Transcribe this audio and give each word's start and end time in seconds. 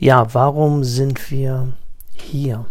Ja, 0.00 0.32
warum 0.32 0.84
sind 0.84 1.28
wir 1.32 1.72
hier? 2.14 2.66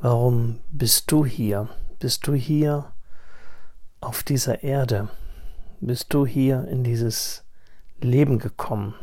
Warum 0.00 0.58
bist 0.72 1.12
du 1.12 1.24
hier? 1.24 1.68
Bist 2.00 2.26
du 2.26 2.34
hier 2.34 2.90
auf 4.00 4.24
dieser 4.24 4.64
Erde? 4.64 5.10
Bist 5.78 6.12
du 6.12 6.26
hier 6.26 6.66
in 6.66 6.82
dieses 6.82 7.44
Leben 8.00 8.40
gekommen? 8.40 8.96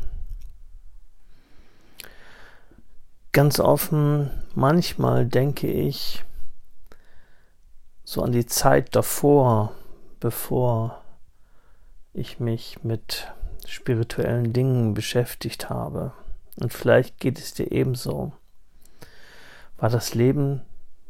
Ganz 3.32 3.58
offen, 3.58 4.30
manchmal 4.54 5.24
denke 5.24 5.68
ich 5.68 6.22
so 8.04 8.20
an 8.20 8.32
die 8.32 8.44
Zeit 8.44 8.94
davor, 8.94 9.72
bevor 10.20 11.02
ich 12.12 12.40
mich 12.40 12.84
mit 12.84 13.32
spirituellen 13.66 14.52
Dingen 14.52 14.92
beschäftigt 14.92 15.70
habe. 15.70 16.12
Und 16.60 16.72
vielleicht 16.72 17.18
geht 17.18 17.38
es 17.38 17.54
dir 17.54 17.70
ebenso. 17.72 18.32
War 19.78 19.90
das 19.90 20.14
Leben 20.14 20.62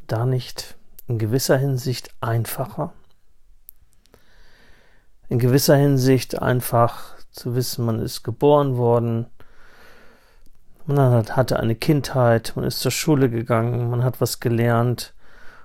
da 0.06 0.24
nicht 0.24 0.76
in 1.06 1.18
gewisser 1.18 1.58
Hinsicht 1.58 2.14
einfacher? 2.20 2.92
In 5.28 5.38
gewisser 5.38 5.76
Hinsicht 5.76 6.40
einfach 6.40 7.16
zu 7.30 7.54
wissen, 7.54 7.84
man 7.84 7.98
ist 7.98 8.22
geboren 8.22 8.76
worden, 8.76 9.26
man 10.86 11.26
hatte 11.36 11.58
eine 11.58 11.74
Kindheit, 11.74 12.52
man 12.56 12.64
ist 12.64 12.80
zur 12.80 12.90
Schule 12.90 13.30
gegangen, 13.30 13.88
man 13.90 14.04
hat 14.04 14.20
was 14.20 14.40
gelernt, 14.40 15.14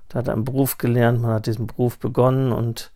man 0.09 0.19
hat 0.19 0.29
einen 0.29 0.45
Beruf 0.45 0.77
gelernt, 0.77 1.21
man 1.21 1.31
hat 1.31 1.47
diesen 1.47 1.67
Beruf 1.67 1.97
begonnen 1.97 2.51
und 2.51 2.91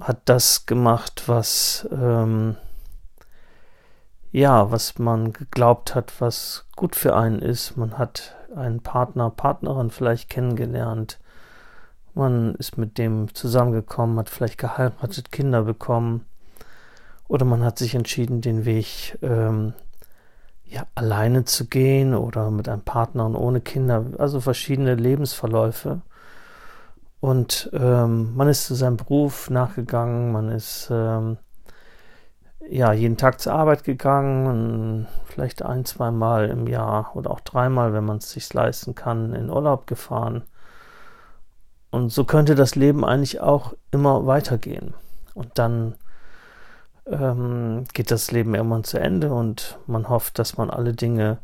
hat 0.00 0.20
das 0.26 0.66
gemacht, 0.66 1.24
was 1.26 1.88
ähm, 1.92 2.56
ja, 4.32 4.70
was 4.70 4.98
man 4.98 5.32
geglaubt 5.32 5.94
hat, 5.94 6.20
was 6.20 6.66
gut 6.74 6.96
für 6.96 7.14
einen 7.14 7.40
ist. 7.40 7.76
Man 7.76 7.98
hat 7.98 8.34
einen 8.56 8.80
Partner, 8.80 9.30
Partnerin 9.30 9.90
vielleicht 9.90 10.30
kennengelernt. 10.30 11.20
Man 12.14 12.54
ist 12.56 12.78
mit 12.78 12.98
dem 12.98 13.34
zusammengekommen, 13.34 14.18
hat 14.18 14.30
vielleicht 14.30 14.58
geheiratet, 14.58 15.32
Kinder 15.32 15.62
bekommen. 15.62 16.24
Oder 17.28 17.44
man 17.44 17.62
hat 17.62 17.78
sich 17.78 17.94
entschieden, 17.94 18.40
den 18.40 18.64
Weg 18.64 19.18
ähm, 19.22 19.74
ja, 20.64 20.86
alleine 20.94 21.44
zu 21.44 21.66
gehen 21.66 22.14
oder 22.14 22.50
mit 22.50 22.68
einem 22.68 22.82
Partner 22.82 23.26
und 23.26 23.36
ohne 23.36 23.60
Kinder, 23.60 24.06
also 24.18 24.40
verschiedene 24.40 24.94
Lebensverläufe. 24.94 26.00
Und 27.20 27.70
ähm, 27.74 28.34
man 28.34 28.48
ist 28.48 28.66
zu 28.66 28.74
seinem 28.74 28.96
Beruf 28.96 29.50
nachgegangen, 29.50 30.32
man 30.32 30.50
ist 30.50 30.88
ähm, 30.90 31.36
ja 32.68 32.92
jeden 32.92 33.16
Tag 33.16 33.40
zur 33.40 33.52
Arbeit 33.52 33.84
gegangen, 33.84 35.06
vielleicht 35.26 35.62
ein, 35.62 35.84
zwei 35.84 36.10
Mal 36.10 36.48
im 36.48 36.66
Jahr 36.66 37.14
oder 37.14 37.30
auch 37.30 37.40
dreimal, 37.40 37.92
wenn 37.92 38.04
man 38.04 38.18
es 38.18 38.30
sich 38.30 38.52
leisten 38.52 38.94
kann, 38.94 39.34
in 39.34 39.50
Urlaub 39.50 39.86
gefahren. 39.86 40.42
Und 41.90 42.10
so 42.10 42.24
könnte 42.24 42.54
das 42.54 42.74
Leben 42.74 43.04
eigentlich 43.04 43.40
auch 43.40 43.74
immer 43.90 44.26
weitergehen. 44.26 44.94
Und 45.34 45.58
dann 45.58 45.94
ähm, 47.06 47.84
geht 47.92 48.10
das 48.10 48.30
Leben 48.30 48.54
irgendwann 48.54 48.84
zu 48.84 48.98
Ende 48.98 49.32
und 49.32 49.78
man 49.86 50.08
hofft, 50.08 50.38
dass 50.38 50.56
man 50.56 50.70
alle 50.70 50.94
Dinge 50.94 51.38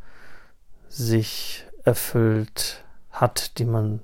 sich 0.88 1.66
erfüllt 1.84 2.84
hat, 3.10 3.58
die 3.58 3.64
man 3.64 4.00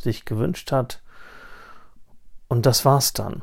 sich 0.00 0.24
gewünscht 0.24 0.72
hat. 0.72 1.00
Und 2.48 2.66
das 2.66 2.84
war's 2.84 3.12
dann. 3.12 3.42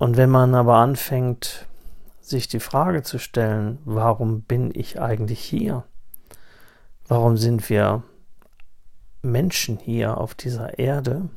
Und 0.00 0.16
wenn 0.16 0.30
man 0.30 0.56
aber 0.56 0.78
anfängt, 0.78 1.68
sich 2.20 2.48
die 2.48 2.58
Frage 2.58 3.04
zu 3.04 3.18
stellen, 3.18 3.78
warum 3.84 4.42
bin 4.42 4.72
ich 4.74 5.00
eigentlich 5.00 5.40
hier? 5.40 5.84
Warum 7.06 7.36
sind 7.36 7.68
wir 7.70 8.02
Menschen 9.22 9.78
hier 9.78 10.18
auf 10.18 10.34
dieser 10.34 10.78
Erde? 10.80 11.28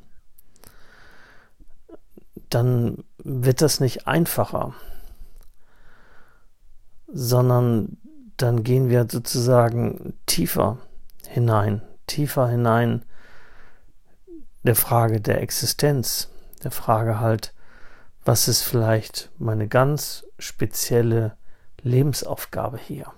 dann 2.54 3.04
wird 3.18 3.62
das 3.62 3.80
nicht 3.80 4.08
einfacher, 4.08 4.74
sondern 7.08 7.98
dann 8.38 8.64
gehen 8.64 8.90
wir 8.90 9.08
sozusagen 9.10 10.14
tiefer 10.26 10.78
hinein, 11.28 11.82
tiefer 12.08 12.48
hinein 12.48 13.04
der 14.64 14.76
Frage 14.76 15.20
der 15.20 15.42
Existenz, 15.42 16.30
der 16.64 16.72
Frage 16.72 17.20
halt, 17.20 17.53
was 18.26 18.48
ist 18.48 18.64
vielleicht 18.64 19.32
meine 19.38 19.68
ganz 19.68 20.26
spezielle 20.40 21.38
Lebensaufgabe 21.82 22.78
hier? 22.78 23.12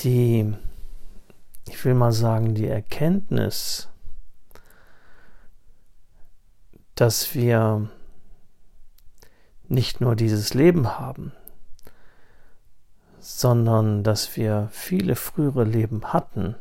Die 0.00 0.54
ich 1.68 1.84
will 1.84 1.94
mal 1.94 2.12
sagen, 2.12 2.54
die 2.54 2.68
Erkenntnis, 2.68 3.88
dass 6.94 7.34
wir 7.34 7.88
nicht 9.68 10.00
nur 10.00 10.14
dieses 10.14 10.54
Leben 10.54 10.98
haben, 10.98 11.32
sondern 13.18 14.04
dass 14.04 14.36
wir 14.36 14.68
viele 14.70 15.16
frühere 15.16 15.64
Leben 15.64 16.12
hatten 16.12 16.56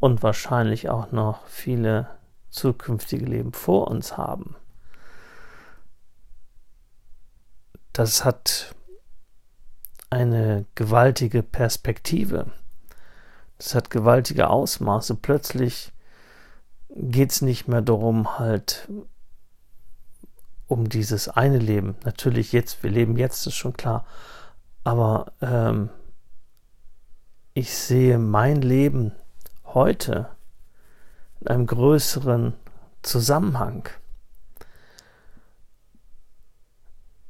und 0.00 0.22
wahrscheinlich 0.22 0.88
auch 0.88 1.12
noch 1.12 1.46
viele 1.46 2.08
zukünftige 2.48 3.26
Leben 3.26 3.52
vor 3.52 3.88
uns 3.88 4.16
haben. 4.16 4.56
Das 7.92 8.24
hat 8.24 8.74
eine 10.08 10.64
gewaltige 10.74 11.42
Perspektive. 11.42 12.50
Das 13.58 13.74
hat 13.74 13.90
gewaltige 13.90 14.48
Ausmaße. 14.48 15.14
Plötzlich 15.14 15.92
geht 16.88 17.30
es 17.30 17.42
nicht 17.42 17.68
mehr 17.68 17.82
darum, 17.82 18.38
halt 18.38 18.88
um 20.66 20.88
dieses 20.88 21.28
eine 21.28 21.58
Leben. 21.58 21.96
Natürlich 22.04 22.52
jetzt, 22.52 22.82
wir 22.82 22.90
leben 22.90 23.16
jetzt, 23.16 23.46
ist 23.46 23.54
schon 23.54 23.74
klar. 23.74 24.06
Aber 24.82 25.32
ähm, 25.42 25.90
ich 27.54 27.74
sehe 27.74 28.18
mein 28.18 28.62
Leben 28.62 29.12
heute 29.74 30.28
in 31.40 31.48
einem 31.48 31.66
größeren 31.66 32.54
Zusammenhang. 33.02 33.88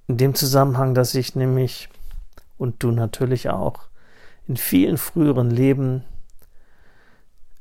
In 0.09 0.17
dem 0.17 0.35
Zusammenhang, 0.35 0.95
dass 0.95 1.15
ich 1.15 1.37
nämlich, 1.37 1.89
und 2.59 2.83
du 2.83 2.91
natürlich 2.91 3.49
auch, 3.49 3.85
in 4.49 4.57
vielen 4.57 4.99
früheren 4.99 5.51
Leben 5.51 6.05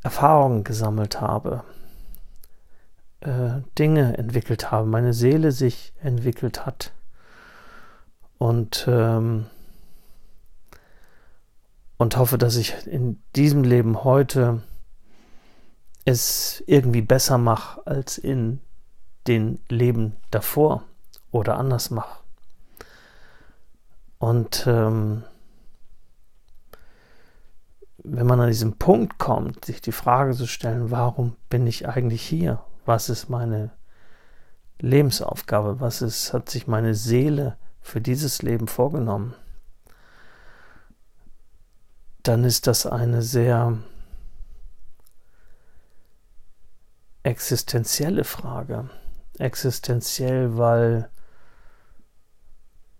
Erfahrungen 0.01 0.63
gesammelt 0.63 1.21
habe, 1.21 1.63
äh, 3.21 3.61
Dinge 3.77 4.17
entwickelt 4.17 4.71
habe, 4.71 4.87
meine 4.87 5.13
Seele 5.13 5.51
sich 5.51 5.93
entwickelt 6.01 6.65
hat 6.65 6.93
und 8.37 8.85
ähm, 8.87 9.47
und 11.99 12.15
hoffe, 12.15 12.37
dass 12.37 12.55
ich 12.55 12.87
in 12.87 13.21
diesem 13.35 13.63
Leben 13.63 14.05
heute 14.05 14.63
es 16.05 16.63
irgendwie 16.65 17.01
besser 17.01 17.37
mache 17.37 17.85
als 17.85 18.17
in 18.17 18.61
den 19.27 19.59
Leben 19.67 20.15
davor 20.31 20.83
oder 21.29 21.57
anders 21.57 21.91
mache. 21.91 22.23
Und 24.17 24.63
ähm, 24.65 25.23
wenn 27.97 28.25
man 28.25 28.39
an 28.39 28.47
diesen 28.47 28.77
Punkt 28.77 29.17
kommt, 29.17 29.65
sich 29.65 29.81
die 29.81 29.91
Frage 29.91 30.33
zu 30.33 30.47
stellen, 30.47 30.91
warum 30.91 31.35
bin 31.49 31.67
ich 31.67 31.89
eigentlich 31.89 32.21
hier? 32.21 32.63
Was 32.85 33.09
ist 33.09 33.29
meine 33.29 33.71
Lebensaufgabe? 34.79 35.81
Was 35.81 36.01
ist, 36.01 36.31
hat 36.31 36.49
sich 36.49 36.65
meine 36.65 36.95
Seele 36.95 37.57
für 37.81 37.99
dieses 37.99 38.41
Leben 38.41 38.69
vorgenommen? 38.69 39.35
Dann 42.23 42.43
ist 42.43 42.67
das 42.67 42.85
eine 42.85 43.21
sehr 43.21 43.77
existenzielle 47.23 48.23
Frage. 48.23 48.89
Existenziell, 49.37 50.57
weil 50.57 51.09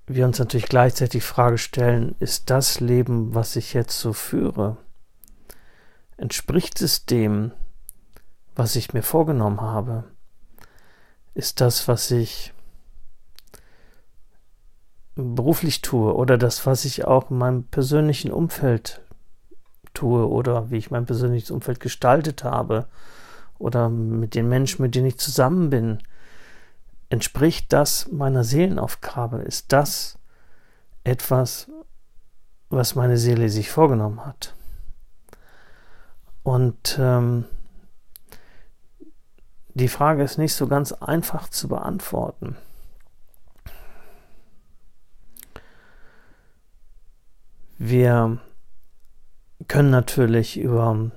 wir 0.07 0.25
uns 0.25 0.39
natürlich 0.39 0.67
gleichzeitig 0.67 1.11
die 1.11 1.21
Frage 1.21 1.57
stellen, 1.57 2.15
ist 2.19 2.49
das 2.49 2.79
Leben, 2.79 3.35
was 3.35 3.55
ich 3.55 3.73
jetzt 3.73 3.99
so 3.99 4.13
führe, 4.13 4.77
Entspricht 6.19 6.81
es 6.81 7.05
dem, 7.05 7.53
was 8.53 8.75
ich 8.75 8.91
mir 8.91 9.03
vorgenommen 9.03 9.61
habe? 9.61 10.03
Ist 11.33 11.61
das, 11.61 11.87
was 11.87 12.11
ich 12.11 12.53
beruflich 15.15 15.81
tue 15.81 16.13
oder 16.13 16.37
das, 16.37 16.65
was 16.65 16.83
ich 16.83 17.05
auch 17.05 17.31
in 17.31 17.37
meinem 17.37 17.63
persönlichen 17.63 18.31
Umfeld 18.31 19.01
tue 19.99 20.27
oder 20.27 20.71
wie 20.71 20.77
ich 20.77 20.91
mein 20.91 21.05
persönliches 21.05 21.51
Umfeld 21.51 21.79
gestaltet 21.79 22.43
habe 22.43 22.85
oder 23.57 23.89
mit 23.89 24.35
den 24.35 24.47
Menschen, 24.47 24.81
mit 24.81 24.95
denen 24.95 25.07
ich 25.07 25.19
zusammen 25.19 25.69
bin, 25.69 25.99
entspricht 27.09 27.73
das 27.73 28.09
meiner 28.11 28.43
Seelenaufgabe? 28.43 29.39
Ist 29.39 29.73
das 29.73 30.17
etwas, 31.03 31.67
was 32.69 32.95
meine 32.95 33.17
Seele 33.17 33.49
sich 33.49 33.69
vorgenommen 33.69 34.25
hat? 34.25 34.55
Und 36.43 36.97
ähm, 36.99 37.45
die 39.73 39.89
Frage 39.89 40.23
ist 40.23 40.37
nicht 40.37 40.53
so 40.53 40.67
ganz 40.67 40.93
einfach 40.93 41.49
zu 41.49 41.67
beantworten. 41.67 42.55
Wir 47.77 48.39
können 49.67 49.89
natürlich 49.89 50.57
über 50.59 51.11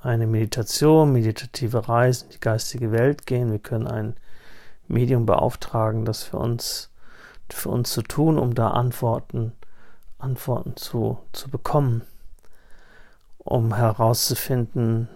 eine 0.00 0.26
Meditation, 0.26 1.12
meditative 1.12 1.88
Reise 1.88 2.26
in 2.26 2.30
die 2.32 2.40
geistige 2.40 2.92
Welt 2.92 3.26
gehen. 3.26 3.50
Wir 3.50 3.58
können 3.58 3.86
ein 3.86 4.16
Medium 4.88 5.26
beauftragen, 5.26 6.04
das 6.04 6.22
für 6.22 6.38
uns, 6.38 6.90
für 7.48 7.70
uns 7.70 7.92
zu 7.92 8.02
tun, 8.02 8.38
um 8.38 8.54
da 8.54 8.70
Antworten, 8.70 9.52
Antworten 10.18 10.76
zu, 10.76 11.18
zu 11.32 11.50
bekommen, 11.50 12.02
um 13.38 13.74
herauszufinden, 13.74 15.08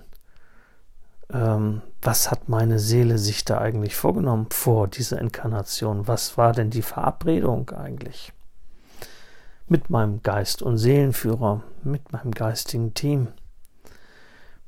ähm, 1.33 1.83
was 2.03 2.31
hat 2.31 2.49
meine 2.49 2.79
Seele 2.79 3.19
sich 3.19 3.45
da 3.45 3.59
eigentlich 3.59 3.97
vorgenommen 3.97 4.47
vor 4.51 4.87
dieser 4.89 5.21
Inkarnation? 5.21 6.07
Was 6.07 6.39
war 6.39 6.53
denn 6.53 6.71
die 6.71 6.83
Verabredung 6.83 7.71
eigentlich? 7.71 8.33
Mit 9.69 9.91
meinem 9.91 10.23
Geist 10.23 10.63
und 10.63 10.79
Seelenführer, 10.79 11.63
mit 11.83 12.13
meinem 12.13 12.31
geistigen 12.31 12.95
Team, 12.95 13.29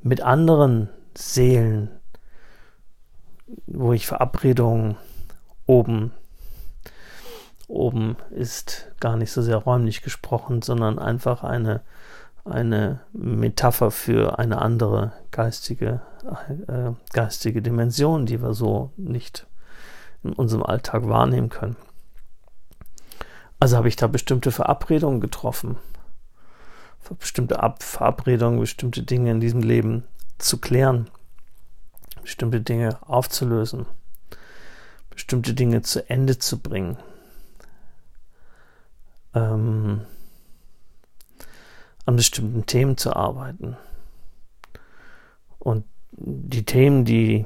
mit 0.02 0.20
anderen 0.20 0.88
Seelen, 1.16 1.90
wo 3.66 3.92
ich 3.92 4.06
Verabredungen 4.06 4.96
oben 5.66 6.12
oben 7.66 8.16
ist 8.30 8.90
gar 8.98 9.16
nicht 9.18 9.30
so 9.30 9.42
sehr 9.42 9.58
räumlich 9.58 10.00
gesprochen, 10.00 10.62
sondern 10.62 10.98
einfach 10.98 11.44
eine 11.44 11.82
eine 12.48 13.00
Metapher 13.12 13.90
für 13.90 14.38
eine 14.38 14.60
andere 14.60 15.12
geistige, 15.30 16.00
äh, 16.66 16.92
geistige 17.12 17.62
Dimension, 17.62 18.26
die 18.26 18.40
wir 18.40 18.54
so 18.54 18.90
nicht 18.96 19.46
in 20.22 20.32
unserem 20.32 20.62
Alltag 20.62 21.06
wahrnehmen 21.08 21.48
können. 21.48 21.76
Also 23.60 23.76
habe 23.76 23.88
ich 23.88 23.96
da 23.96 24.06
bestimmte 24.06 24.52
Verabredungen 24.52 25.20
getroffen, 25.20 25.76
bestimmte 27.18 27.60
Ab 27.62 27.82
Verabredungen, 27.82 28.60
bestimmte 28.60 29.02
Dinge 29.02 29.30
in 29.30 29.40
diesem 29.40 29.62
Leben 29.62 30.04
zu 30.38 30.58
klären, 30.58 31.10
bestimmte 32.22 32.60
Dinge 32.60 32.98
aufzulösen, 33.08 33.86
bestimmte 35.10 35.54
Dinge 35.54 35.82
zu 35.82 36.08
Ende 36.08 36.38
zu 36.38 36.58
bringen. 36.58 36.98
Ähm, 39.34 40.02
an 42.08 42.16
bestimmten 42.16 42.64
Themen 42.64 42.96
zu 42.96 43.14
arbeiten. 43.14 43.76
Und 45.58 45.84
die 46.12 46.64
Themen, 46.64 47.04
die 47.04 47.44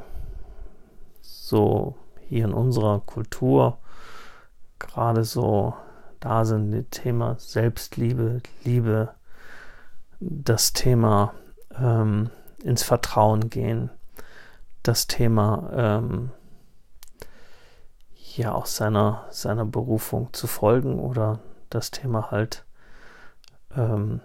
so 1.21 1.97
hier 2.29 2.45
in 2.45 2.53
unserer 2.53 3.01
Kultur 3.01 3.79
gerade 4.79 5.25
so 5.25 5.75
da 6.23 6.45
sind, 6.45 6.73
das 6.73 6.85
Thema 6.91 7.37
Selbstliebe, 7.39 8.41
Liebe, 8.65 9.15
das 10.21 10.73
Thema 10.73 11.35
ähm, 11.77 12.31
ins 12.63 12.83
Vertrauen 12.83 13.51
gehen, 13.51 13.91
das 14.83 15.09
Thema 15.09 15.71
ähm, 15.75 16.31
ja 18.37 18.53
auch 18.53 18.67
seiner, 18.67 19.27
seiner 19.31 19.65
Berufung 19.65 20.33
zu 20.33 20.47
folgen 20.47 21.01
oder 21.01 21.41
das 21.71 21.91
Thema 21.91 22.31
halt 22.31 22.65
ähm, 23.77 24.21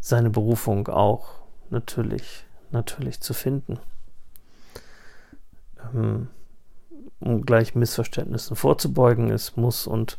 seine 0.00 0.30
Berufung 0.30 0.88
auch 0.88 1.42
natürlich, 1.68 2.44
natürlich 2.70 3.20
zu 3.20 3.34
finden. 3.34 3.78
Ähm, 5.94 6.28
um 7.20 7.42
gleich 7.42 7.74
Missverständnissen 7.74 8.56
vorzubeugen, 8.56 9.30
es 9.30 9.56
muss 9.56 9.86
und 9.86 10.18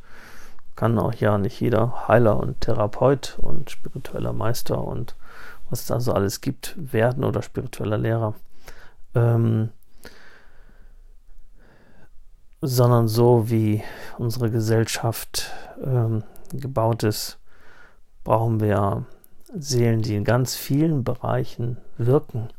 kann 0.75 0.97
auch 0.97 1.13
ja 1.13 1.37
nicht 1.37 1.59
jeder 1.59 2.07
Heiler 2.07 2.39
und 2.39 2.61
Therapeut 2.61 3.37
und 3.41 3.69
spiritueller 3.69 4.33
Meister 4.33 4.83
und 4.83 5.15
was 5.69 5.85
da 5.85 5.99
so 5.99 6.13
alles 6.13 6.41
gibt, 6.41 6.75
werden 6.77 7.23
oder 7.23 7.41
spiritueller 7.41 7.97
Lehrer. 7.97 8.35
Ähm, 9.15 9.69
sondern 12.61 13.07
so 13.07 13.49
wie 13.49 13.83
unsere 14.17 14.51
Gesellschaft 14.51 15.51
ähm, 15.83 16.23
gebaut 16.53 17.03
ist, 17.03 17.39
brauchen 18.23 18.59
wir 18.59 19.05
Seelen, 19.53 20.01
die 20.01 20.15
in 20.15 20.23
ganz 20.23 20.55
vielen 20.55 21.03
Bereichen 21.03 21.77
wirken, 21.97 22.49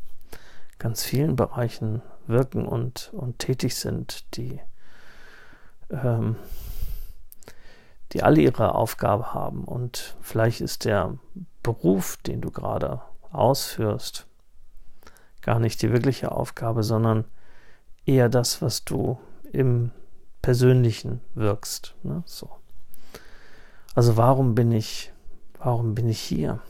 ganz 0.79 1.05
vielen 1.05 1.37
Bereichen 1.37 2.03
wirken 2.33 2.67
und, 2.67 3.11
und 3.13 3.39
tätig 3.39 3.77
sind, 3.77 4.37
die, 4.37 4.61
ähm, 5.91 6.37
die 8.13 8.23
alle 8.23 8.41
ihre 8.41 8.75
Aufgabe 8.75 9.33
haben. 9.35 9.65
Und 9.65 10.17
vielleicht 10.21 10.61
ist 10.61 10.85
der 10.85 11.19
Beruf, 11.63 12.17
den 12.19 12.41
du 12.41 12.51
gerade 12.51 13.03
ausführst, 13.31 14.27
gar 15.43 15.59
nicht 15.59 15.83
die 15.83 15.93
wirkliche 15.93 16.33
Aufgabe, 16.33 16.83
sondern 16.83 17.25
eher 18.05 18.29
das, 18.29 18.63
was 18.63 18.85
du 18.85 19.19
im 19.53 19.91
Persönlichen 20.41 21.21
wirkst. 21.35 21.95
Ne? 22.03 22.23
So. 22.27 22.51
Also 23.95 24.17
warum 24.17 24.55
bin 24.55 24.73
ich, 24.73 25.13
warum 25.59 25.95
bin 25.95 26.09
ich 26.09 26.21
hier? 26.21 26.61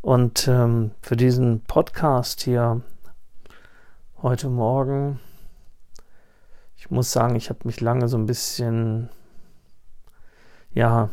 Und 0.00 0.48
ähm, 0.48 0.92
für 1.00 1.16
diesen 1.16 1.60
Podcast 1.60 2.42
hier 2.42 2.82
heute 4.22 4.48
Morgen, 4.48 5.18
ich 6.76 6.92
muss 6.92 7.10
sagen, 7.10 7.34
ich 7.34 7.50
habe 7.50 7.58
mich 7.64 7.80
lange 7.80 8.06
so 8.06 8.16
ein 8.16 8.26
bisschen, 8.26 9.08
ja, 10.72 11.10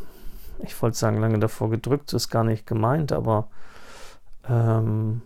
ich 0.59 0.79
wollte 0.79 0.95
sagen, 0.95 1.17
lange 1.17 1.39
davor 1.39 1.71
gedrückt, 1.71 2.13
ist 2.13 2.29
gar 2.29 2.43
nicht 2.43 2.67
gemeint, 2.67 3.11
aber 3.11 3.49
ähm, 4.47 5.23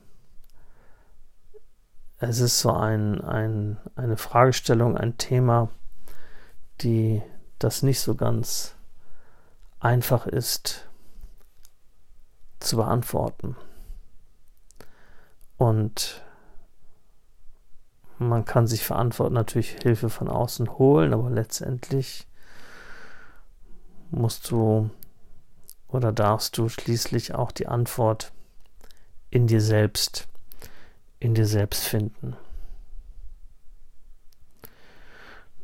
es 2.19 2.39
ist 2.39 2.61
so 2.61 2.71
ein, 2.71 3.19
ein, 3.19 3.77
eine 3.97 4.15
Fragestellung, 4.15 4.97
ein 4.97 5.17
Thema, 5.17 5.67
die 6.79 7.21
das 7.59 7.83
nicht 7.83 7.99
so 7.99 8.15
ganz 8.15 8.75
einfach 9.81 10.25
ist 10.25 10.87
zu 12.61 12.77
beantworten. 12.77 13.57
Und 15.57 16.23
man 18.19 18.45
kann 18.45 18.67
sich 18.67 18.83
verantworten, 18.85 19.33
natürlich 19.33 19.77
Hilfe 19.81 20.09
von 20.09 20.29
außen 20.29 20.77
holen, 20.77 21.13
aber 21.13 21.29
letztendlich 21.29 22.27
musst 24.11 24.49
du 24.51 24.89
oder 25.87 26.11
darfst 26.11 26.57
du 26.57 26.69
schließlich 26.69 27.35
auch 27.35 27.51
die 27.51 27.67
Antwort 27.67 28.31
in 29.29 29.47
dir 29.47 29.61
selbst, 29.61 30.27
in 31.19 31.33
dir 31.33 31.47
selbst 31.47 31.83
finden. 31.83 32.35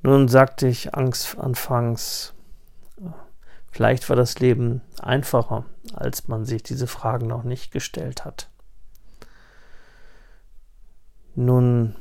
Nun 0.02 0.28
sagte 0.28 0.68
ich 0.68 0.96
Angst 0.96 1.38
anfangs, 1.38 2.34
Vielleicht 3.72 4.10
war 4.10 4.16
das 4.16 4.40
Leben 4.40 4.82
einfacher, 5.00 5.66
als 5.94 6.28
man 6.28 6.46
sich 6.46 6.64
diese 6.64 6.88
Fragen 6.88 7.28
noch 7.28 7.44
nicht 7.44 7.72
gestellt 7.72 8.26
hat. 8.26 8.50
Nun 11.36 11.96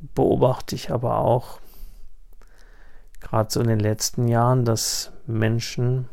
beobachte 0.00 0.74
ich 0.74 0.90
aber 0.90 1.18
auch, 1.18 1.60
gerade 3.20 3.50
so 3.50 3.60
in 3.60 3.68
den 3.68 3.80
letzten 3.80 4.28
Jahren, 4.28 4.64
dass 4.64 5.12
Menschen, 5.26 6.08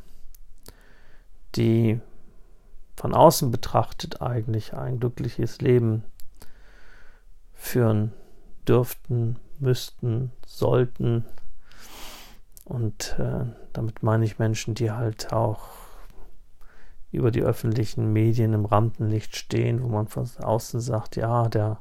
die 1.56 2.00
von 2.96 3.14
außen 3.14 3.52
betrachtet 3.52 4.22
eigentlich 4.22 4.74
ein 4.74 5.00
glückliches 5.00 5.62
Leben 5.62 6.04
führen 7.54 8.14
dürften, 8.68 9.38
müssten, 9.60 10.32
sollten, 10.46 11.26
und 12.66 13.16
äh, 13.20 13.46
damit 13.74 14.02
meine 14.02 14.26
ich 14.26 14.40
Menschen, 14.40 14.74
die 14.74 14.92
halt 14.92 15.32
auch 15.32 15.70
über 17.12 17.32
die 17.32 17.44
öffentlichen 17.44 18.12
Medien 18.12 18.54
im 18.54 18.66
Rampenlicht 18.66 19.36
stehen, 19.38 19.82
wo 19.82 19.88
man 19.88 20.08
von 20.08 20.28
außen 20.38 20.82
sagt, 20.82 21.16
ja, 21.16 21.48
der 21.48 21.80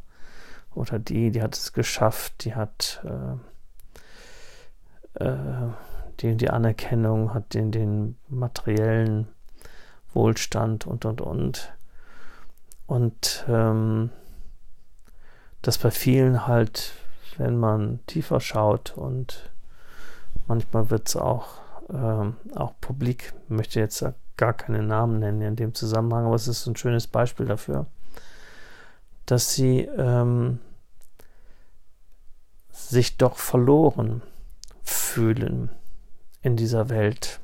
oder 0.75 0.99
die, 0.99 1.31
die 1.31 1.43
hat 1.43 1.55
es 1.55 1.73
geschafft, 1.73 2.45
die 2.45 2.55
hat 2.55 3.03
äh, 3.05 5.25
äh, 5.25 5.69
die, 6.21 6.37
die 6.37 6.51
Anerkennung, 6.51 7.35
hat 7.35 7.55
den, 7.55 7.73
den 7.73 8.17
materiellen 8.29 9.29
Wohlstand 10.13 10.87
und 10.87 11.05
und 11.05 11.21
und. 11.21 11.73
Und 12.87 13.45
ähm, 13.49 14.11
dass 15.63 15.79
bei 15.79 15.91
vielen 15.91 16.47
halt, 16.47 16.93
wenn 17.39 17.59
man 17.59 18.01
tiefer 18.07 18.41
schaut 18.41 18.97
und 18.97 19.51
manchmal 20.47 20.91
wird 20.91 21.09
es 21.09 21.17
auch, 21.17 21.47
ähm, 21.91 22.37
auch 22.55 22.75
publik, 22.81 23.33
möchte 23.49 23.81
jetzt 23.81 24.05
gar 24.37 24.53
keine 24.53 24.83
Namen 24.83 25.21
nennen 25.21 25.41
in 25.41 25.57
dem 25.57 25.75
Zusammenhang, 25.75 26.27
aber 26.27 26.35
es 26.35 26.49
ist 26.49 26.67
ein 26.67 26.77
schönes 26.77 27.07
Beispiel 27.07 27.47
dafür, 27.47 27.87
dass 29.27 29.55
sie 29.55 29.81
ähm, 29.81 30.61
sich 32.71 33.17
doch 33.17 33.37
verloren 33.37 34.23
fühlen 34.83 35.71
in 36.43 36.57
dieser 36.57 36.89
Welt. 36.89 37.41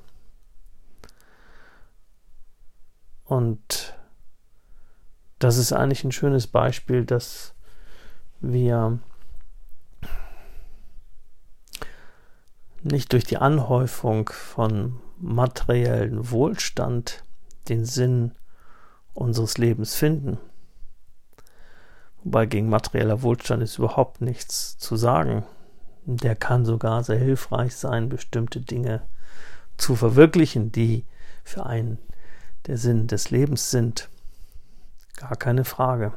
Und 3.24 3.94
das 5.38 5.56
ist 5.56 5.72
eigentlich 5.72 6.04
ein 6.04 6.12
schönes 6.12 6.46
Beispiel, 6.46 7.04
dass 7.04 7.54
wir 8.40 8.98
nicht 12.82 13.12
durch 13.12 13.24
die 13.24 13.36
Anhäufung 13.36 14.28
von 14.30 15.00
materiellen 15.18 16.30
Wohlstand 16.30 17.24
den 17.68 17.84
Sinn 17.84 18.32
unseres 19.14 19.58
Lebens 19.58 19.94
finden. 19.94 20.38
Wobei 22.22 22.46
gegen 22.46 22.68
materieller 22.68 23.22
Wohlstand 23.22 23.62
ist 23.62 23.78
überhaupt 23.78 24.20
nichts 24.20 24.78
zu 24.78 24.96
sagen. 24.96 25.44
Der 26.04 26.36
kann 26.36 26.64
sogar 26.64 27.02
sehr 27.04 27.18
hilfreich 27.18 27.76
sein, 27.76 28.08
bestimmte 28.08 28.60
Dinge 28.60 29.02
zu 29.76 29.96
verwirklichen, 29.96 30.72
die 30.72 31.06
für 31.44 31.66
einen 31.66 31.98
der 32.66 32.76
Sinn 32.76 33.06
des 33.06 33.30
Lebens 33.30 33.70
sind. 33.70 34.08
Gar 35.16 35.36
keine 35.36 35.64
Frage. 35.64 36.12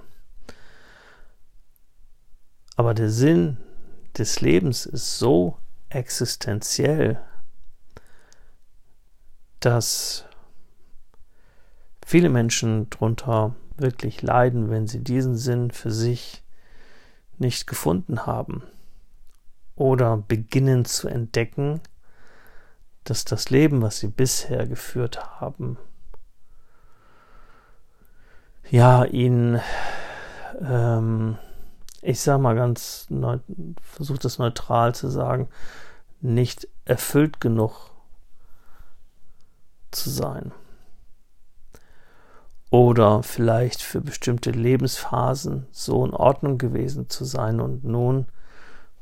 Aber 2.75 2.93
der 2.93 3.09
Sinn 3.09 3.57
des 4.17 4.41
Lebens 4.41 4.85
ist 4.85 5.19
so 5.19 5.57
existenziell, 5.89 7.21
dass 9.59 10.25
viele 12.05 12.29
Menschen 12.29 12.89
darunter 12.89 13.55
wirklich 13.77 14.21
leiden, 14.21 14.69
wenn 14.69 14.87
sie 14.87 15.03
diesen 15.03 15.35
Sinn 15.35 15.71
für 15.71 15.91
sich 15.91 16.43
nicht 17.37 17.67
gefunden 17.67 18.25
haben 18.25 18.63
oder 19.75 20.17
beginnen 20.17 20.85
zu 20.85 21.07
entdecken, 21.07 21.81
dass 23.03 23.25
das 23.25 23.49
Leben, 23.49 23.81
was 23.81 23.99
sie 23.99 24.07
bisher 24.07 24.67
geführt 24.67 25.39
haben, 25.39 25.77
ja, 28.69 29.03
ihnen, 29.03 29.59
ähm, 30.61 31.37
ich 32.01 32.21
sag 32.21 32.39
mal 32.39 32.55
ganz, 32.55 33.07
versuche 33.81 34.19
das 34.19 34.39
neutral 34.39 34.95
zu 34.95 35.09
sagen, 35.09 35.49
nicht 36.21 36.67
erfüllt 36.85 37.41
genug 37.41 37.91
zu 39.91 40.09
sein. 40.09 40.53
Oder 42.73 43.21
vielleicht 43.21 43.83
für 43.83 44.01
bestimmte 44.01 44.49
Lebensphasen 44.49 45.67
so 45.69 46.03
in 46.03 46.11
Ordnung 46.11 46.57
gewesen 46.57 47.07
zu 47.07 47.23
sein. 47.23 47.59
Und 47.59 47.83
nun 47.83 48.25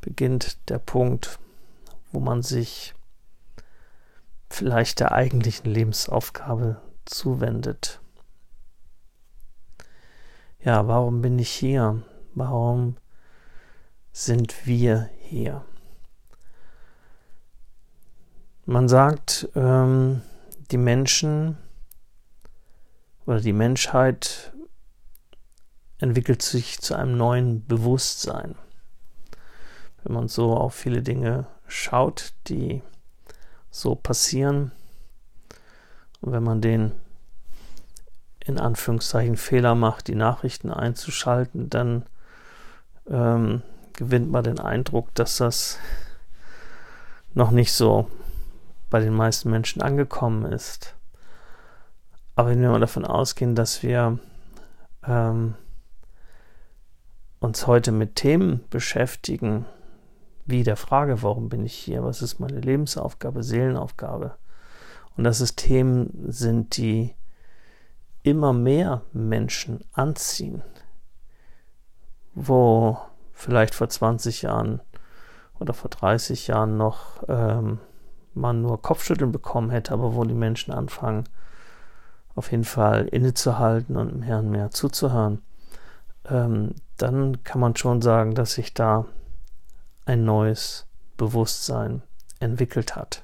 beginnt 0.01 0.57
der 0.69 0.77
Punkt, 0.77 1.39
wo 2.11 2.19
man 2.19 2.41
sich 2.41 2.93
vielleicht 4.49 4.99
der 4.99 5.13
eigentlichen 5.13 5.71
Lebensaufgabe 5.71 6.81
zuwendet. 7.05 8.01
Ja, 10.59 10.85
warum 10.89 11.21
bin 11.21 11.39
ich 11.39 11.51
hier? 11.51 12.03
Warum 12.35 12.97
sind 14.11 14.67
wir 14.67 15.09
hier? 15.21 15.63
Man 18.65 18.89
sagt, 18.89 19.47
ähm, 19.55 20.23
die 20.71 20.77
Menschen 20.77 21.57
oder 23.31 23.39
die 23.39 23.53
Menschheit 23.53 24.51
entwickelt 25.99 26.41
sich 26.41 26.81
zu 26.81 26.95
einem 26.95 27.15
neuen 27.15 27.65
Bewusstsein. 27.65 28.55
Wenn 30.03 30.13
man 30.13 30.27
so 30.27 30.53
auf 30.53 30.75
viele 30.75 31.01
Dinge 31.01 31.47
schaut, 31.65 32.33
die 32.49 32.81
so 33.69 33.95
passieren, 33.95 34.73
und 36.19 36.33
wenn 36.33 36.43
man 36.43 36.59
den 36.59 36.91
in 38.41 38.59
Anführungszeichen 38.59 39.37
Fehler 39.37 39.75
macht, 39.75 40.09
die 40.09 40.15
Nachrichten 40.15 40.69
einzuschalten, 40.69 41.69
dann 41.69 42.05
ähm, 43.07 43.61
gewinnt 43.93 44.29
man 44.29 44.43
den 44.43 44.59
Eindruck, 44.59 45.15
dass 45.15 45.37
das 45.37 45.79
noch 47.33 47.51
nicht 47.51 47.71
so 47.71 48.09
bei 48.89 48.99
den 48.99 49.13
meisten 49.13 49.49
Menschen 49.49 49.81
angekommen 49.81 50.51
ist. 50.51 50.95
Aber 52.35 52.49
wenn 52.49 52.61
wir 52.61 52.69
mal 52.69 52.79
davon 52.79 53.05
ausgehen, 53.05 53.55
dass 53.55 53.83
wir 53.83 54.19
ähm, 55.05 55.55
uns 57.39 57.67
heute 57.67 57.91
mit 57.91 58.15
Themen 58.15 58.63
beschäftigen, 58.69 59.65
wie 60.45 60.63
der 60.63 60.77
Frage, 60.77 61.23
warum 61.23 61.49
bin 61.49 61.65
ich 61.65 61.73
hier, 61.73 62.03
was 62.03 62.21
ist 62.21 62.39
meine 62.39 62.59
Lebensaufgabe, 62.59 63.43
Seelenaufgabe, 63.43 64.35
und 65.17 65.23
dass 65.23 65.39
es 65.39 65.55
Themen 65.55 66.31
sind, 66.31 66.77
die 66.77 67.15
immer 68.23 68.53
mehr 68.53 69.01
Menschen 69.13 69.83
anziehen, 69.93 70.61
wo 72.33 72.97
vielleicht 73.33 73.75
vor 73.75 73.89
20 73.89 74.43
Jahren 74.43 74.81
oder 75.59 75.73
vor 75.73 75.89
30 75.89 76.47
Jahren 76.47 76.77
noch 76.77 77.23
ähm, 77.27 77.79
man 78.33 78.61
nur 78.61 78.81
Kopfschütteln 78.81 79.31
bekommen 79.31 79.71
hätte, 79.71 79.93
aber 79.93 80.15
wo 80.15 80.23
die 80.23 80.33
Menschen 80.33 80.73
anfangen, 80.73 81.25
auf 82.35 82.51
jeden 82.51 82.63
Fall 82.63 83.07
innezuhalten 83.07 83.97
und 83.97 84.11
dem 84.11 84.21
Herrn 84.21 84.49
mehr 84.49 84.71
zuzuhören, 84.71 85.41
ähm, 86.25 86.75
dann 86.97 87.43
kann 87.43 87.59
man 87.59 87.75
schon 87.75 88.01
sagen, 88.01 88.35
dass 88.35 88.53
sich 88.53 88.73
da 88.73 89.05
ein 90.05 90.23
neues 90.23 90.87
Bewusstsein 91.17 92.01
entwickelt 92.39 92.95
hat. 92.95 93.23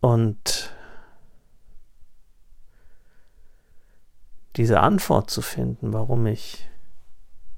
Und 0.00 0.72
diese 4.56 4.80
Antwort 4.80 5.30
zu 5.30 5.42
finden, 5.42 5.92
warum 5.92 6.26
ich 6.26 6.68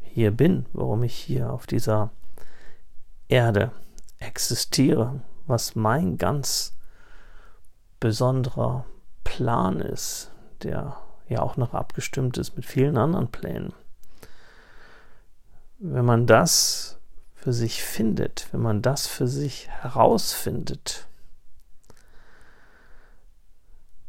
hier 0.00 0.30
bin, 0.30 0.66
warum 0.72 1.02
ich 1.02 1.14
hier 1.14 1.52
auf 1.52 1.66
dieser 1.66 2.10
Erde 3.28 3.72
existiere, 4.18 5.20
was 5.46 5.76
mein 5.76 6.18
ganz 6.18 6.76
besonderer 8.00 8.84
Plan 9.24 9.80
ist, 9.80 10.30
der 10.62 10.96
ja 11.28 11.40
auch 11.40 11.56
noch 11.56 11.74
abgestimmt 11.74 12.38
ist 12.38 12.56
mit 12.56 12.66
vielen 12.66 12.96
anderen 12.96 13.30
Plänen. 13.30 13.72
Wenn 15.78 16.04
man 16.04 16.26
das 16.26 16.98
für 17.34 17.52
sich 17.52 17.82
findet, 17.82 18.48
wenn 18.52 18.60
man 18.60 18.82
das 18.82 19.06
für 19.06 19.26
sich 19.26 19.68
herausfindet, 19.68 21.06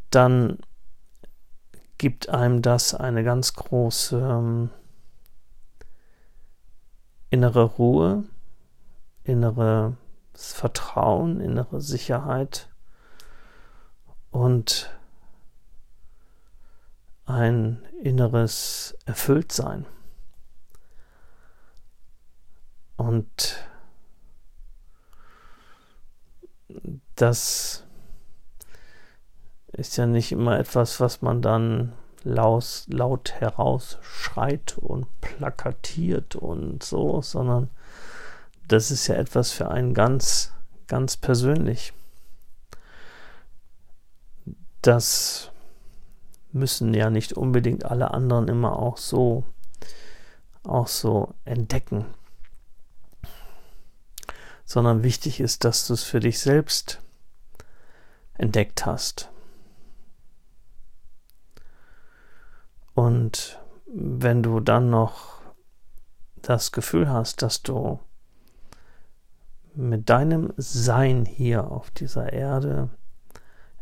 dann 0.10 0.58
gibt 1.98 2.30
einem 2.30 2.62
das 2.62 2.94
eine 2.94 3.24
ganz 3.24 3.54
große 3.54 4.18
ähm, 4.18 4.70
innere 7.30 7.64
Ruhe, 7.64 8.26
inneres 9.24 9.94
Vertrauen, 10.34 11.40
innere 11.40 11.80
Sicherheit 11.80 12.68
und 14.32 14.92
ein 17.34 17.82
inneres 18.02 18.98
Erfülltsein. 19.06 19.86
Und 22.98 23.68
das 27.16 27.84
ist 29.72 29.98
ja 29.98 30.06
nicht 30.06 30.32
immer 30.32 30.60
etwas, 30.60 31.00
was 31.00 31.22
man 31.22 31.42
dann 31.42 31.94
laut, 32.24 32.84
laut 32.88 33.34
herausschreit 33.34 34.78
und 34.78 35.08
plakatiert 35.22 36.36
und 36.36 36.84
so, 36.84 37.22
sondern 37.22 37.70
das 38.68 38.92
ist 38.92 39.08
ja 39.08 39.16
etwas 39.16 39.52
für 39.52 39.70
einen 39.70 39.94
ganz, 39.94 40.54
ganz 40.88 41.18
persönlich. 41.18 41.94
Das 44.82 45.52
müssen 46.54 46.94
ja 46.94 47.10
nicht 47.10 47.34
unbedingt 47.34 47.86
alle 47.86 48.12
anderen 48.12 48.48
immer 48.48 48.78
auch 48.78 48.98
so, 48.98 49.44
auch 50.64 50.88
so 50.88 51.34
entdecken. 51.46 52.06
Sondern 54.66 55.04
wichtig 55.04 55.40
ist, 55.40 55.64
dass 55.66 55.88
du 55.88 55.94
es 55.94 56.04
für 56.04 56.20
dich 56.20 56.40
selbst 56.40 57.02
entdeckt 58.34 58.86
hast. 58.86 59.30
Und 62.94 63.60
wenn 63.86 64.44
du 64.44 64.60
dann 64.60 64.90
noch 64.90 65.42
das 66.42 66.72
Gefühl 66.72 67.10
hast, 67.10 67.42
dass 67.42 67.62
du 67.62 68.00
mit 69.74 70.10
deinem 70.10 70.54
Sein 70.58 71.26
hier 71.26 71.72
auf 71.72 71.92
dieser 71.92 72.34
Erde 72.34 72.90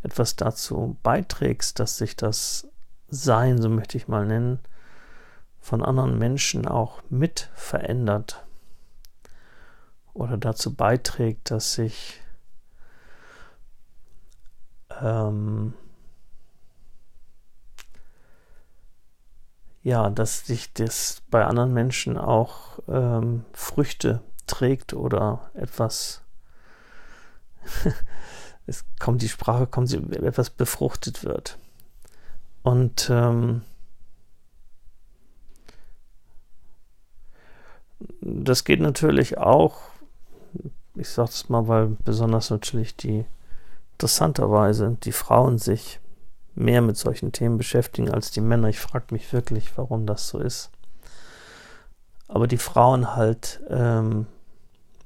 etwas 0.01 0.35
dazu 0.35 0.97
beiträgst, 1.03 1.79
dass 1.79 1.97
sich 1.97 2.15
das 2.15 2.67
Sein, 3.09 3.61
so 3.61 3.69
möchte 3.69 3.97
ich 3.97 4.07
mal 4.07 4.25
nennen, 4.25 4.59
von 5.59 5.83
anderen 5.83 6.17
Menschen 6.17 6.67
auch 6.67 7.01
mit 7.09 7.49
verändert 7.53 8.45
oder 10.13 10.37
dazu 10.37 10.73
beiträgt, 10.73 11.51
dass 11.51 11.73
sich 11.73 12.21
ähm, 15.01 15.73
ja, 19.83 20.09
dass 20.09 20.45
sich 20.45 20.73
das 20.73 21.21
bei 21.29 21.45
anderen 21.45 21.73
Menschen 21.73 22.17
auch 22.17 22.79
ähm, 22.87 23.45
Früchte 23.53 24.21
trägt 24.45 24.93
oder 24.93 25.49
etwas, 25.53 26.21
es 28.69 28.85
kommt 28.99 29.21
die 29.21 29.29
Sprache, 29.29 29.67
kommt 29.67 29.91
etwas 29.91 30.49
befruchtet 30.51 31.23
wird. 31.23 31.57
Und 32.61 33.09
ähm, 33.11 33.63
das 38.21 38.63
geht 38.63 38.79
natürlich 38.79 39.38
auch, 39.38 39.79
ich 40.95 41.09
sage 41.09 41.29
es 41.29 41.49
mal, 41.49 41.67
weil 41.67 41.97
besonders 42.05 42.49
natürlich 42.49 42.95
die 42.95 43.25
interessanterweise 43.93 44.97
die 45.03 45.11
Frauen 45.11 45.57
sich 45.57 45.99
mehr 46.55 46.81
mit 46.81 46.97
solchen 46.97 47.31
Themen 47.31 47.57
beschäftigen 47.57 48.11
als 48.11 48.31
die 48.31 48.41
Männer. 48.41 48.69
Ich 48.69 48.79
frage 48.79 49.07
mich 49.11 49.33
wirklich, 49.33 49.77
warum 49.77 50.05
das 50.05 50.27
so 50.27 50.39
ist. 50.39 50.69
Aber 52.27 52.47
die 52.47 52.57
Frauen 52.57 53.15
halt, 53.15 53.61
ähm, 53.69 54.27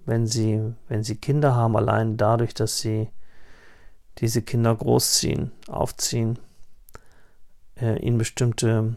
wenn 0.05 0.27
sie, 0.27 0.61
wenn 0.89 1.03
sie 1.03 1.15
Kinder 1.15 1.55
haben, 1.55 1.77
allein 1.77 2.17
dadurch, 2.17 2.53
dass 2.53 2.79
sie 2.79 3.07
diese 4.19 4.41
Kinder 4.41 4.75
großziehen, 4.75 5.51
aufziehen, 5.67 6.39
äh, 7.75 7.99
ihnen 7.99 8.17
bestimmte 8.17 8.95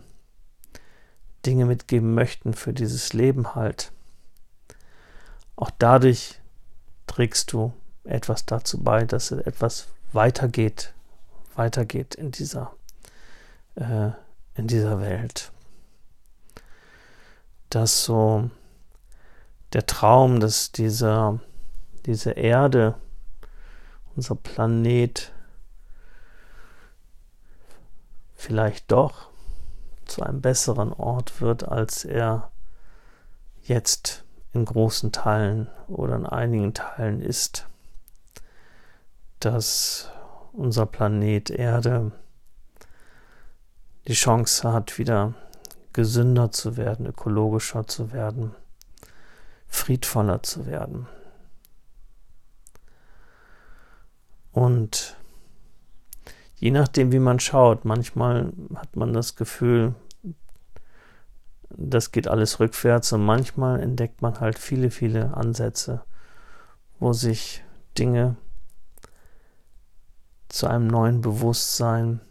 Dinge 1.44 1.64
mitgeben 1.64 2.14
möchten 2.14 2.54
für 2.54 2.72
dieses 2.72 3.12
Leben 3.12 3.54
halt. 3.54 3.92
Auch 5.54 5.70
dadurch 5.78 6.40
trägst 7.06 7.52
du 7.52 7.72
etwas 8.04 8.46
dazu 8.46 8.82
bei, 8.82 9.04
dass 9.04 9.30
etwas 9.32 9.88
weitergeht 10.12 10.92
weitergeht 11.56 12.14
in 12.14 12.30
dieser, 12.30 12.72
äh, 13.74 14.10
in 14.54 14.66
dieser 14.66 15.00
Welt. 15.00 15.52
Dass 17.70 18.04
so 18.04 18.50
der 19.72 19.86
Traum, 19.86 20.40
dass 20.40 20.72
dieser, 20.72 21.40
diese 22.06 22.32
Erde, 22.32 22.94
unser 24.16 24.34
Planet, 24.34 25.32
vielleicht 28.34 28.90
doch 28.90 29.28
zu 30.06 30.22
einem 30.22 30.40
besseren 30.40 30.92
Ort 30.92 31.40
wird, 31.40 31.68
als 31.68 32.04
er 32.04 32.50
jetzt 33.62 34.24
in 34.52 34.64
großen 34.64 35.12
Teilen 35.12 35.68
oder 35.88 36.16
in 36.16 36.26
einigen 36.26 36.72
Teilen 36.72 37.20
ist. 37.20 37.66
Dass 39.40 40.10
unser 40.52 40.86
Planet 40.86 41.50
Erde 41.50 42.12
die 44.08 44.14
Chance 44.14 44.72
hat, 44.72 44.98
wieder 44.98 45.34
gesünder 45.92 46.52
zu 46.52 46.76
werden, 46.76 47.06
ökologischer 47.06 47.86
zu 47.86 48.12
werden, 48.12 48.54
friedvoller 49.68 50.42
zu 50.42 50.66
werden. 50.66 51.06
Und 54.56 55.18
je 56.54 56.70
nachdem, 56.70 57.12
wie 57.12 57.18
man 57.18 57.40
schaut, 57.40 57.84
manchmal 57.84 58.54
hat 58.74 58.96
man 58.96 59.12
das 59.12 59.36
Gefühl, 59.36 59.94
das 61.68 62.10
geht 62.10 62.26
alles 62.26 62.58
rückwärts 62.58 63.12
und 63.12 63.22
manchmal 63.22 63.80
entdeckt 63.80 64.22
man 64.22 64.40
halt 64.40 64.58
viele, 64.58 64.90
viele 64.90 65.36
Ansätze, 65.36 66.06
wo 66.98 67.12
sich 67.12 67.62
Dinge 67.98 68.36
zu 70.48 70.68
einem 70.68 70.86
neuen 70.86 71.20
Bewusstsein 71.20 72.22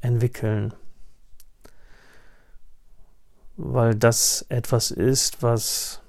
entwickeln. 0.00 0.74
Weil 3.56 3.94
das 3.94 4.44
etwas 4.48 4.90
ist, 4.90 5.40
was 5.44 6.02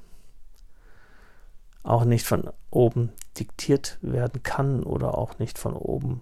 auch 1.84 2.04
nicht 2.04 2.26
von 2.26 2.50
oben 2.72 3.14
diktiert 3.40 3.98
werden 4.02 4.44
kann 4.44 4.84
oder 4.84 5.18
auch 5.18 5.40
nicht 5.40 5.58
von 5.58 5.74
oben 5.74 6.22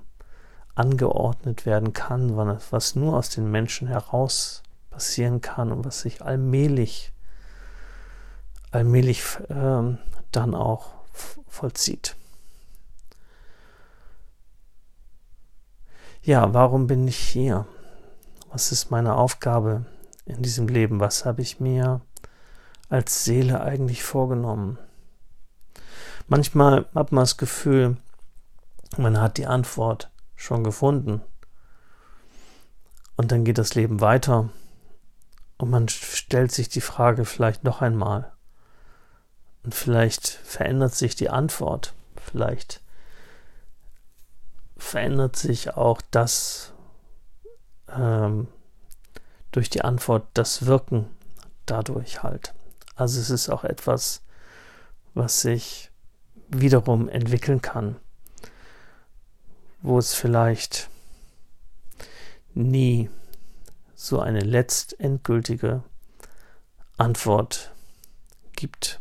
angeordnet 0.76 1.65
werden 1.65 1.93
kann, 1.93 2.36
was 2.71 2.95
nur 2.95 3.15
aus 3.17 3.30
den 3.30 3.49
Menschen 3.49 3.88
heraus 3.88 4.63
passieren 4.89 5.41
kann 5.41 5.71
und 5.71 5.86
was 5.86 6.02
sich 6.02 6.21
allmählich, 6.23 7.13
allmählich 8.71 9.23
äh, 9.49 9.97
dann 10.32 10.56
auch 10.56 10.89
vollzieht. 11.47 12.15
ja, 16.23 16.54
warum 16.54 16.88
bin 16.88 17.08
ich 17.08 17.17
hier? 17.17 17.65
Was 18.52 18.71
ist 18.71 18.91
meine 18.91 19.15
Aufgabe 19.15 19.86
in 20.26 20.41
diesem 20.41 20.67
Leben? 20.67 20.99
Was 20.99 21.26
habe 21.26 21.41
ich 21.41 21.60
mir 21.60 22.02
als 22.89 23.26
Seele 23.26 23.62
eigentlich 23.62 24.04
vorgenommen? 24.04 24.78
Manchmal 26.28 26.86
hat 26.96 27.12
man 27.12 27.24
das 27.24 27.38
Gefühl, 27.38 27.98
man 28.98 29.20
hat 29.20 29.38
die 29.38 29.48
Antwort 29.48 30.10
schon 30.36 30.64
gefunden. 30.64 31.22
Und 33.16 33.32
dann 33.32 33.44
geht 33.44 33.58
das 33.58 33.76
Leben 33.76 34.02
weiter 34.02 34.50
und 35.58 35.70
man 35.70 35.88
stellt 35.88 36.52
sich 36.52 36.70
die 36.70 36.82
Frage 36.82 37.26
vielleicht 37.26 37.64
noch 37.64 37.82
einmal. 37.82 38.32
Und 39.64 39.74
vielleicht 39.74 40.28
verändert 40.28 40.94
sich 40.94 41.16
die 41.16 41.30
Antwort. 41.30 41.94
Vielleicht 42.18 42.82
verändert 44.78 45.36
sich 45.36 45.76
auch 45.76 46.02
das 46.12 46.74
ähm, 47.90 48.48
durch 49.52 49.70
die 49.70 49.84
Antwort, 49.84 50.28
das 50.34 50.66
Wirken 50.66 51.08
dadurch 51.66 52.24
halt. 52.24 52.54
Also 52.96 53.20
es 53.22 53.30
ist 53.30 53.50
auch 53.50 53.64
etwas, 53.64 54.22
was 55.14 55.42
sich 55.42 55.92
wiederum 56.62 57.10
entwickeln 57.10 57.62
kann, 57.62 57.96
wo 59.82 59.98
es 59.98 60.13
vielleicht 60.13 60.89
nie 62.54 63.10
so 63.96 64.20
eine 64.20 64.42
letztendgültige 64.42 65.84
Antwort 66.98 67.72
gibt. 68.56 69.00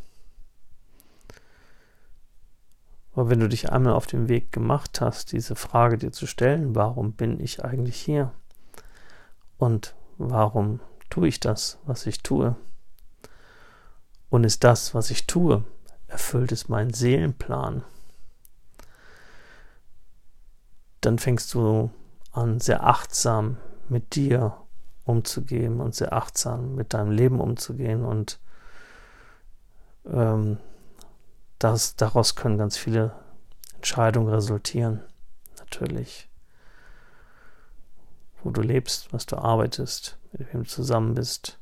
Aber 3.14 3.28
wenn 3.28 3.40
du 3.40 3.48
dich 3.48 3.70
einmal 3.70 3.92
auf 3.92 4.06
den 4.06 4.28
Weg 4.28 4.52
gemacht 4.52 5.00
hast, 5.00 5.32
diese 5.32 5.54
Frage 5.54 5.98
dir 5.98 6.12
zu 6.12 6.26
stellen, 6.26 6.74
warum 6.74 7.12
bin 7.12 7.40
ich 7.40 7.62
eigentlich 7.62 8.00
hier? 8.00 8.32
Und 9.58 9.94
warum 10.16 10.80
tue 11.10 11.28
ich 11.28 11.38
das, 11.40 11.78
was 11.84 12.06
ich 12.06 12.22
tue? 12.22 12.56
Und 14.30 14.44
ist 14.44 14.64
das, 14.64 14.94
was 14.94 15.10
ich 15.10 15.26
tue, 15.26 15.62
erfüllt 16.12 16.52
es 16.52 16.68
meinen 16.68 16.92
Seelenplan? 16.92 17.82
Dann 21.00 21.18
fängst 21.18 21.52
du 21.54 21.90
an, 22.30 22.60
sehr 22.60 22.84
achtsam 22.86 23.56
mit 23.88 24.14
dir 24.14 24.56
umzugehen 25.04 25.80
und 25.80 25.94
sehr 25.94 26.12
achtsam 26.12 26.76
mit 26.76 26.94
deinem 26.94 27.10
Leben 27.10 27.40
umzugehen 27.40 28.04
und 28.04 28.38
ähm, 30.06 30.58
das, 31.58 31.96
daraus 31.96 32.34
können 32.34 32.58
ganz 32.58 32.76
viele 32.76 33.12
Entscheidungen 33.74 34.32
resultieren. 34.32 35.02
Natürlich. 35.58 36.28
Wo 38.42 38.50
du 38.50 38.62
lebst, 38.62 39.12
was 39.12 39.26
du 39.26 39.36
arbeitest, 39.36 40.18
mit 40.32 40.52
wem 40.52 40.64
du 40.64 40.68
zusammen 40.68 41.14
bist, 41.14 41.58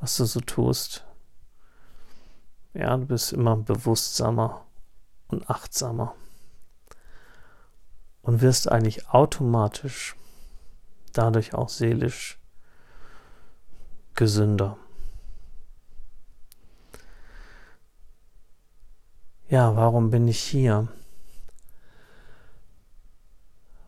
was 0.00 0.16
du 0.16 0.24
so 0.24 0.40
tust. 0.40 1.05
Ja, 2.76 2.96
du 2.96 3.06
bist 3.06 3.32
immer 3.32 3.56
bewusstsamer 3.56 4.64
und 5.28 5.48
achtsamer. 5.48 6.14
Und 8.22 8.40
wirst 8.40 8.70
eigentlich 8.70 9.08
automatisch 9.08 10.16
dadurch 11.12 11.54
auch 11.54 11.68
seelisch 11.68 12.38
gesünder. 14.14 14.76
ja, 19.48 19.76
warum 19.76 20.10
bin 20.10 20.26
ich 20.28 20.40
hier? 20.40 20.88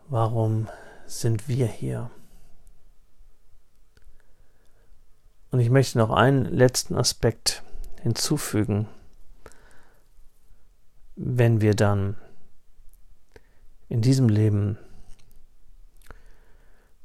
Warum 0.09 0.69
sind 1.07 1.49
wir 1.49 1.67
hier? 1.67 2.11
Und 5.51 5.61
ich 5.61 5.71
möchte 5.71 5.99
noch 5.99 6.11
einen 6.11 6.45
letzten 6.45 6.95
Aspekt 6.95 7.63
hinzufügen, 8.03 8.89
wenn 11.17 11.61
wir 11.61 11.75
dann 11.75 12.17
in 13.89 14.03
diesem 14.03 14.29
Leben, 14.29 14.79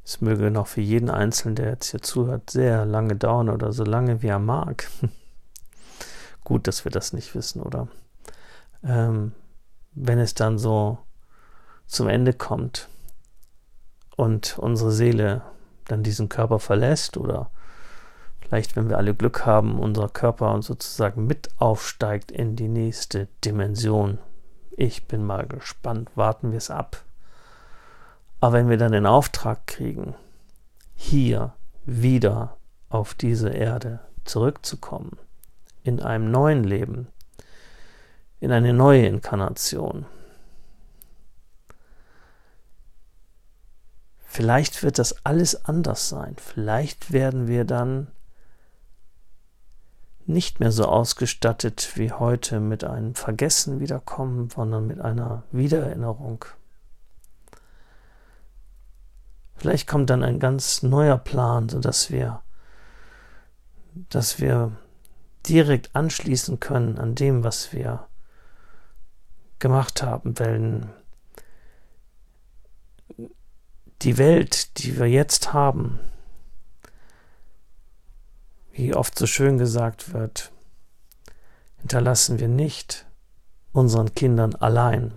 es 0.06 0.21
möge 0.21 0.51
noch 0.51 0.67
für 0.67 0.82
jeden 0.82 1.10
Einzelnen, 1.10 1.56
der 1.56 1.69
jetzt 1.69 1.91
hier 1.91 2.01
zuhört, 2.01 2.49
sehr 2.49 2.86
lange 2.86 3.15
dauern 3.15 3.49
oder 3.49 3.71
so 3.71 3.84
lange 3.84 4.21
wie 4.21 4.27
er 4.27 4.39
mag. 4.39 4.89
Gut, 6.43 6.67
dass 6.67 6.84
wir 6.84 6.91
das 6.91 7.13
nicht 7.13 7.34
wissen, 7.36 7.62
oder? 7.62 7.88
Ähm, 8.84 9.32
wenn 9.93 10.19
es 10.19 10.34
dann 10.34 10.58
so 10.58 10.97
zum 11.88 12.10
Ende 12.10 12.34
kommt 12.34 12.89
und 14.17 14.58
unsere 14.60 14.91
Seele 14.91 15.41
dann 15.86 16.03
diesen 16.03 16.27
Körper 16.27 16.60
verlässt 16.60 17.17
oder 17.17 17.49
vielleicht, 18.53 18.75
wenn 18.75 18.87
wir 18.87 18.99
alle 18.99 19.15
Glück 19.15 19.47
haben, 19.47 19.79
unser 19.79 20.07
Körper 20.07 20.61
sozusagen 20.61 21.25
mit 21.25 21.49
aufsteigt 21.57 22.29
in 22.31 22.55
die 22.55 22.67
nächste 22.67 23.27
Dimension. 23.43 24.19
Ich 24.69 25.07
bin 25.07 25.25
mal 25.25 25.47
gespannt, 25.47 26.11
warten 26.13 26.51
wir 26.51 26.59
es 26.59 26.69
ab. 26.69 27.03
Aber 28.41 28.53
wenn 28.53 28.69
wir 28.69 28.77
dann 28.77 28.91
den 28.91 29.07
Auftrag 29.07 29.65
kriegen, 29.65 30.13
hier 30.93 31.53
wieder 31.85 32.57
auf 32.89 33.15
diese 33.15 33.49
Erde 33.49 34.01
zurückzukommen, 34.23 35.17
in 35.81 35.99
einem 35.99 36.29
neuen 36.29 36.63
Leben, 36.63 37.07
in 38.39 38.51
eine 38.51 38.73
neue 38.73 39.07
Inkarnation, 39.07 40.05
Vielleicht 44.35 44.81
wird 44.81 44.97
das 44.97 45.23
alles 45.23 45.65
anders 45.65 46.09
sein. 46.09 46.35
Vielleicht 46.39 47.13
werden 47.13 47.47
wir 47.47 47.65
dann 47.65 48.07
nicht 50.25 50.59
mehr 50.59 50.71
so 50.71 50.86
ausgestattet 50.86 51.93
wie 51.95 52.12
heute 52.12 52.59
mit 52.59 52.83
einem 52.83 53.15
Vergessen 53.15 53.79
wiederkommen, 53.79 54.49
sondern 54.49 54.88
mit 54.88 55.01
einer 55.01 55.43
Wiedererinnerung. 55.51 56.45
Vielleicht 59.55 59.88
kommt 59.88 60.09
dann 60.09 60.23
ein 60.23 60.39
ganz 60.39 60.83
neuer 60.83 61.17
Plan, 61.17 61.69
sodass 61.69 62.09
wir, 62.09 62.41
dass 64.09 64.39
wir 64.39 64.71
direkt 65.47 65.95
anschließen 65.95 66.59
können 66.59 66.97
an 66.97 67.15
dem, 67.15 67.43
was 67.43 67.73
wir 67.73 68.07
gemacht 69.59 70.03
haben, 70.03 70.38
wenn 70.39 70.89
die 74.01 74.17
Welt, 74.17 74.77
die 74.79 74.97
wir 74.99 75.07
jetzt 75.07 75.53
haben, 75.53 75.99
wie 78.73 78.95
oft 78.95 79.17
so 79.17 79.27
schön 79.27 79.57
gesagt 79.57 80.13
wird, 80.13 80.51
hinterlassen 81.77 82.39
wir 82.39 82.47
nicht 82.47 83.05
unseren 83.71 84.13
Kindern 84.15 84.55
allein, 84.55 85.13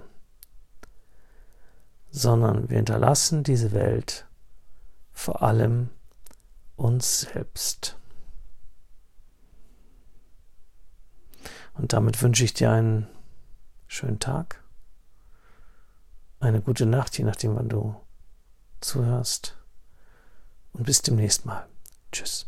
sondern 2.11 2.69
wir 2.69 2.77
hinterlassen 2.77 3.45
diese 3.45 3.73
Welt 3.73 4.27
vor 5.12 5.42
allem 5.42 5.88
uns 6.77 7.21
selbst. 7.21 7.97
Und 11.73 11.92
damit 11.95 12.23
wünsche 12.23 12.45
ich 12.45 12.55
dir 12.55 12.71
einen 12.71 13.07
schönen 13.87 14.19
Tag, 14.19 14.62
eine 16.40 16.61
gute 16.61 16.85
Nacht, 16.85 17.16
je 17.16 17.25
nachdem, 17.25 17.57
wann 17.57 17.69
du 17.69 17.97
zuhörst. 18.81 19.57
Und 20.73 20.85
bis 20.85 21.01
demnächst 21.01 21.47
mal. 21.47 21.66
Tschüss. 22.12 22.47